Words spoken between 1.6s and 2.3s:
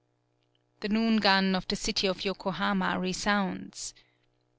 the city of